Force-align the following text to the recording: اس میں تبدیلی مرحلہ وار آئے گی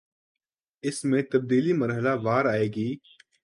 اس 0.83 1.03
میں 1.05 1.21
تبدیلی 1.31 1.73
مرحلہ 1.73 2.13
وار 2.23 2.45
آئے 2.45 2.67
گی 2.67 2.89